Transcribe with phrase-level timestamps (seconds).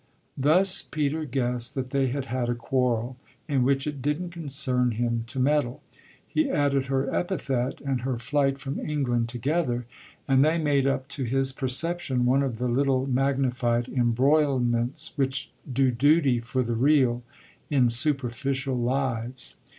[0.35, 3.17] Thus Peter guessed that they had had a quarrel
[3.47, 5.83] in which it didn't concern him to meddle:
[6.27, 9.85] he added her epithet and her flight from England together,
[10.27, 15.91] and they made up to his perception one of the little magnified embroilments which do
[15.91, 17.21] duty for the real
[17.69, 19.57] in superficial lives.